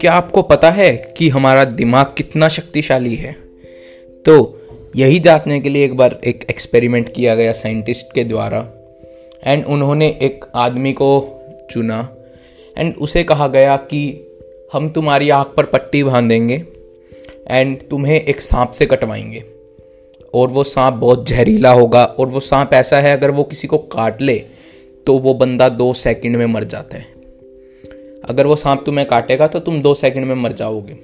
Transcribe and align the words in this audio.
क्या 0.00 0.12
आपको 0.12 0.42
पता 0.42 0.70
है 0.70 1.12
कि 1.16 1.28
हमारा 1.28 1.64
दिमाग 1.64 2.06
कितना 2.06 2.48
शक्तिशाली 2.48 3.14
है? 3.14 3.36
तो 4.24 4.60
यही 4.96 5.18
जानने 5.18 5.60
के 5.60 5.68
लिए 5.68 5.84
एक 5.84 5.96
बार 5.96 6.20
एक 6.24 6.44
एक्सपेरिमेंट 6.50 7.12
किया 7.12 7.34
गया 7.34 7.52
साइंटिस्ट 7.52 8.14
के 8.14 8.24
द्वारा। 8.24 8.72
एंड 9.44 9.64
उन्होंने 9.66 10.08
एक 10.08 10.44
आदमी 10.54 10.92
को 10.92 11.40
चुना। 11.70 12.16
एंड 12.78 12.94
उसे 12.96 13.24
कहा 13.24 13.48
गया 13.48 13.76
कि 13.76 14.32
हम 14.72 14.88
तुम्हारी 14.88 15.30
आँख 15.30 15.46
पर 15.56 15.64
पट्टी 15.64 16.02
बांधेंगे 16.02 16.62
एंड 17.50 17.82
तुम्हें 17.90 18.20
एक 18.20 18.40
सांप 18.40 18.70
से 18.70 18.86
कटवाएँगे। 18.86 19.44
और 20.34 20.48
वो 20.48 20.64
सांप 20.64 20.94
बहुत 20.94 21.28
जहरीला 21.28 21.72
होगा 21.72 22.04
और 22.04 22.26
वो 22.26 22.40
सांप 22.40 22.70
ऐसा 22.72 23.00
है, 23.00 23.16
अगर 23.16 23.30
वो 23.30 23.44
किसी 23.44 23.68
को 23.68 23.78
काट 23.78 24.22
ले 24.22 24.59
तो 25.06 25.18
वो 25.18 25.34
बंदा 25.34 25.68
दो 25.68 25.92
सेकंड 25.92 26.36
में 26.36 26.46
मर 26.46 26.64
जाता 26.64 26.96
है। 26.96 27.06
अगर 28.28 28.46
वो 28.46 28.56
सांप 28.56 28.82
तुम्हें 28.86 29.08
काटेगा 29.08 29.46
तो 29.46 29.60
तुम 29.60 29.82
दो 29.82 29.94
सेकंड 29.94 30.24
में 30.24 30.34
मर 30.34 30.52
जाओगे। 30.52 30.96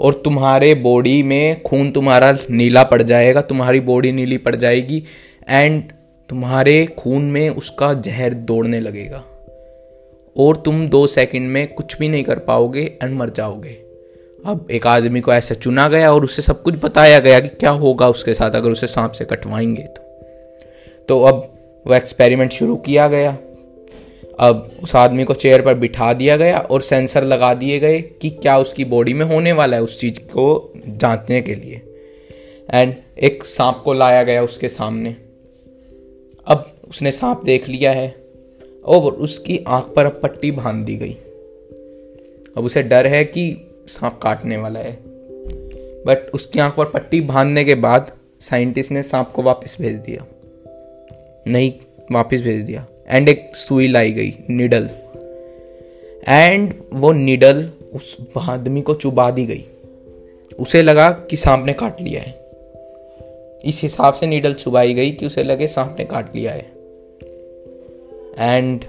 और 0.00 0.14
तुम्हारे 0.14 0.74
बॉडी 0.74 1.22
में 1.22 1.62
खून 1.62 1.90
तुम्हारा 1.90 2.38
नीला 2.50 2.82
पड़ 2.82 3.02
जाएगा, 3.02 3.40
तुम्हारी 3.40 3.80
बॉडी 3.80 4.12
नीली 4.12 4.38
पड़ 4.38 4.56
जाएगी 4.56 5.04
एंड 5.48 5.82
तुम्हारे 6.28 6.86
खून 6.86 7.22
में 7.22 7.50
उसका 7.50 7.94
जहर 7.94 8.34
दौड़ने 8.34 8.80
लगेगा। 8.80 9.24
और 10.36 10.56
तुम 10.56 10.88
दो 10.88 11.06
सेकंड 11.06 11.48
में 11.48 11.74
कुछ 11.74 11.98
भी 11.98 12.08
नहीं 12.08 12.24
कर 12.24 12.38
पाओगे 12.38 12.98
एंड 13.02 13.14
मर 13.14 13.30
जाओगे। 13.30 13.82
अब 14.46 14.68
एक 14.70 14.86
आदमी 14.86 15.20
को 15.20 15.32
ऐसा 15.32 15.54
चुना 15.54 15.88
गया 15.88 16.12
और 16.14 16.24
उसे 16.24 16.42
सब 16.42 16.62
कुछ 16.62 16.74
बताया 16.84 17.18
गया 17.18 17.40
कि 17.40 17.48
क्या 17.48 17.70
होगा 17.70 18.08
उसके 18.08 18.34
साथ 18.34 18.50
अगर 18.50 18.70
उसे 18.70 18.86
सांप 18.86 19.12
से 19.12 19.24
कटवाएँगे 19.24 19.82
तो। 19.82 20.02
तो 21.08 21.22
अब 21.22 21.59
वो 21.86 21.94
एक्सपेरिमेंट 21.94 22.52
शुरू 22.52 22.76
किया 22.76 23.08
गया। 23.08 23.38
अब 24.40 24.70
उस 24.82 24.96
आदमी 24.96 25.24
को 25.24 25.34
चेयर 25.34 25.62
पर 25.62 25.74
बिठा 25.74 26.12
दिया 26.12 26.36
गया 26.36 26.58
और 26.58 26.80
सेंसर 26.80 27.24
लगा 27.24 27.54
दिए 27.54 27.78
गए 27.78 28.00
कि 28.00 28.30
क्या 28.30 28.58
उसकी 28.58 28.84
बॉडी 28.84 29.14
में 29.14 29.26
होने 29.26 29.52
वाला 29.52 29.76
है 29.76 29.82
उस 29.82 30.00
चीज़ 30.00 30.20
को 30.20 30.72
जांचने 30.88 31.42
के 31.42 31.54
लिए। 31.54 31.82
एंड 32.74 32.94
एक 33.22 33.44
सांप 33.44 33.82
को 33.84 33.92
लाया 33.92 34.22
गया 34.22 34.42
उसके 34.42 34.68
सामने। 34.68 35.16
अब 36.46 36.72
उसने 36.88 37.12
सांप 37.12 37.44
देख 37.44 37.68
लिया 37.68 37.92
है 37.92 38.14
और 38.84 39.12
उसकी 39.12 39.64
आँख 39.68 39.84
पर 39.84 40.06
अब 40.06 40.20
पट्टी 40.22 40.50
बाँध 40.50 40.84
दी 40.84 40.96
गई। 40.96 41.16
अब 42.56 42.64
उसे 42.64 42.82
डर 42.82 43.06
है 43.06 43.24
कि 43.24 43.70
सांप 43.88 44.20
काटने 44.22 44.56
वाला 44.56 44.80
है। 44.80 44.98
बट 46.06 46.30
उसकी 46.34 46.58
आँख 46.58 46.74
पर 46.74 46.84
पट्टी 46.84 47.20
बांधने 47.20 47.64
के 47.64 47.74
बाद 47.74 48.12
साइंटिस्ट 48.40 48.90
ने 48.90 49.02
सांप 49.02 49.32
को 49.32 49.42
वापस 49.42 49.76
भेज 49.80 49.94
दिया। 49.94 50.26
नहीं, 51.50 51.72
वापस 52.12 52.42
भेज 52.42 52.64
दिया। 52.64 52.86
एंड 53.08 53.28
एक 53.28 53.56
सुई 53.56 53.88
लाई 53.88 54.12
गई, 54.12 54.34
निडल। 54.50 54.90
एंड 56.28 56.74
वो 56.92 57.12
निडल 57.12 57.70
उस 57.94 58.16
आदमी 58.38 58.82
को 58.82 58.94
चुबा 58.94 59.30
दी 59.30 59.46
गई। 59.46 59.64
उसे 60.58 60.82
लगा 60.82 61.10
कि 61.10 61.36
सांप 61.36 61.66
ने 61.66 61.72
काट 61.72 62.02
लिया 62.02 62.20
है। 62.20 62.40
इस 63.64 63.82
हिसाब 63.82 64.14
से 64.14 64.26
नीडल 64.26 64.54
चुबाई 64.54 64.94
गई 64.94 65.10
कि 65.10 65.26
उसे 65.26 65.42
लगे 65.42 65.66
सांप 65.66 65.96
ने 65.98 66.04
काट 66.04 66.36
लिया 66.36 66.52
है। 66.52 66.72
And 68.38 68.84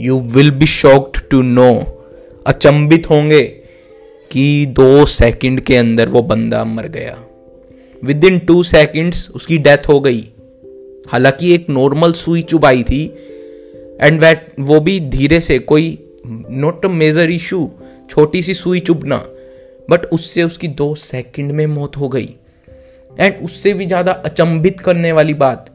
you 0.00 0.20
will 0.20 0.50
be 0.50 0.66
shocked 0.66 1.28
to 1.30 1.42
know 1.42 2.04
अचंबित 2.46 3.10
होंगे 3.10 3.42
कि 4.30 4.66
दो 4.66 5.06
सेकंड 5.06 5.60
के 5.60 5.76
अंदर 5.76 6.08
वो 6.08 6.22
बंदा 6.22 6.64
मर 6.64 6.86
गया। 6.86 7.24
विद 8.04 8.24
इन 8.24 8.38
टू 8.38 8.62
सेकेंड्स 8.62 9.30
उसकी 9.30 9.58
डेथ 9.58 9.88
हो 9.88 10.00
गई। 10.00 10.32
हालाँकि 11.12 11.52
एक 11.54 11.66
नॉर्मल 11.70 12.12
सुई 12.14 12.42
चुबाई 12.42 12.82
थी 12.82 13.04
एंड 14.00 14.20
वैट 14.20 14.46
वो 14.60 14.80
भी 14.80 14.98
धीरे 15.10 15.40
से, 15.40 15.58
कोई 15.58 15.98
नॉट 16.26 16.84
अ 16.84 16.88
मेजर 16.88 17.30
इशू 17.30 17.70
छोटी 18.10 18.42
सी 18.42 18.54
सुई 18.54 18.80
चुभना 18.80 19.16
बट 19.90 20.04
उससे 20.12 20.42
उसकी 20.42 20.68
दो 20.68 20.94
सेकंड 20.94 21.52
में 21.52 21.66
मौत 21.66 21.96
हो 21.96 22.08
गई। 22.08 22.34
एंड 23.10 23.44
उससे 23.44 23.72
भी 23.74 23.86
ज़्यादा 23.86 24.12
अचंभित 24.12 24.80
करने 24.80 25.12
वाली 25.12 25.34
बात, 25.34 25.70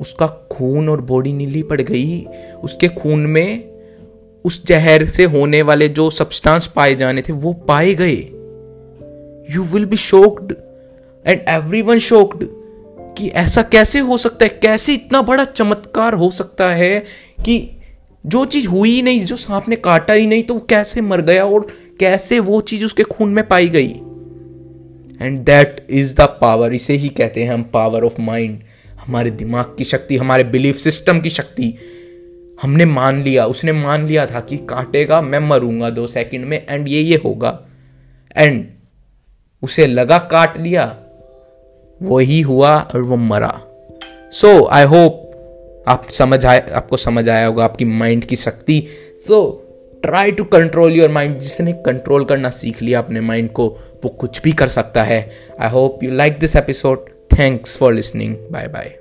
उसका 0.00 0.26
खून 0.52 0.88
और 0.88 1.00
बॉडी 1.00 1.32
नीली 1.32 1.62
पड़ 1.62 1.80
गई। 1.80 2.24
उसके 2.64 2.88
खून 2.90 3.26
में 3.26 3.70
उस 4.44 4.64
जहर 4.66 5.04
से 5.06 5.24
होने 5.24 5.60
वाले 5.62 5.88
जो 5.88 6.08
सब्सटेंस 6.10 6.66
पाए 6.66 6.94
जाने 6.94 7.22
थे, 7.22 7.32
वो 7.32 7.52
पाए 7.68 7.94
गए। 7.94 8.16
You 9.48 9.62
will 9.64 9.84
be 9.84 9.96
shocked 9.98 10.52
and 11.24 11.40
everyone 11.82 11.98
shocked 12.00 12.44
कि 13.18 13.28
ऐसा 13.28 13.62
कैसे 13.62 13.98
हो 13.98 14.16
सकता 14.16 14.44
है? 14.44 14.48
कैसे 14.48 14.94
इतना 14.94 15.22
बड़ा 15.22 15.44
चमत्कार 15.44 16.14
हो 16.14 16.30
सकता 16.30 16.70
है 16.70 17.00
कि 17.44 17.80
जो 18.26 18.44
चीज़ 18.44 18.68
हुई 18.68 19.02
नहीं, 19.02 19.20
जो 19.20 19.36
सांप 19.36 19.68
ने 19.68 19.76
काटा 19.76 20.14
ही 20.14 20.26
नहीं 20.26 20.42
तो 20.42 20.54
वो 20.54 20.60
कैसे 20.60 21.00
मर 21.00 21.20
गया 21.20 21.44
और 21.44 21.66
कैसे 22.00 22.38
वो 22.38 22.60
चीज़ 22.60 22.84
उसके 22.84 23.02
खून 23.02 23.30
में 23.30 23.48
पाई 23.48 23.68
गई? 23.68 23.88
And 25.26 25.38
that 25.38 25.86
is 25.90 26.14
the 26.14 26.20
power 26.20 26.72
इसे 26.72 26.92
ही 26.92 27.08
कहते 27.08 27.42
हैं 27.42 27.52
हम 27.52 27.62
पावर 27.62 28.04
ऑफ़ 28.04 28.20
माइंड 28.20 28.60
हमारे 29.00 29.30
दिमाग 29.30 29.64
की 29.78 29.84
शक्ति, 29.84 30.16
हमारे 30.16 30.44
बिलीफ 30.44 30.76
सिस्टम 30.76 31.20
की 31.20 31.30
शक्ति. 31.30 31.74
हमने 32.62 32.84
मान 32.84 33.22
लिया, 33.22 33.46
उसने 33.46 33.72
मान 33.72 34.06
लिया 34.06 34.26
था 34.26 34.40
कि 34.40 34.56
काटेगा, 34.56 35.20
मैं 35.20 35.38
मरूँगा 35.38 35.90
दो 35.90 36.06
सेकंड 36.06 36.44
में 36.44 36.66
एंड 36.68 36.88
ये 36.88 37.00
ये 37.00 37.20
होगा. 37.24 37.66
एंड 38.36 38.66
उसे 39.62 39.86
लगा 39.86 40.18
काट 40.18 40.58
लिया 40.58 40.98
वही 42.02 42.40
हुआ 42.40 42.78
और 42.94 43.02
वो 43.02 43.16
मरा। 43.16 43.60
सो 44.30 44.66
आई 44.66 44.84
होप 44.84 45.84
आप 45.88 46.08
समझ 46.08 46.46
आए 46.46 46.70
आपको 46.70 46.96
समझ 46.96 47.28
आया 47.28 47.46
होगा 47.46 47.64
आपकी 47.64 47.84
माइंड 47.84 48.24
की 48.24 48.36
शक्ति। 48.36 48.86
So 49.28 49.58
try 50.02 50.32
to 50.32 50.44
control 50.44 50.92
your 50.92 51.08
mind 51.08 51.38
जिसने 51.38 51.72
कंट्रोल 51.72 52.24
करना 52.24 52.50
सीख 52.50 52.82
लिया 52.82 52.98
अपने 52.98 53.20
माइंड 53.20 53.50
को, 53.50 53.68
वो 54.04 54.08
कुछ 54.08 54.42
भी 54.42 54.52
कर 54.52 54.68
सकता 54.68 55.02
है। 55.02 55.30
I 55.60 55.68
hope 55.68 56.04
you 56.04 56.10
like 56.10 56.38
this 56.38 56.56
episode 56.56 57.10
thanks 57.38 57.76
for 57.76 57.92
listening 57.92 58.36
bye 58.52 58.68
bye 58.68 58.98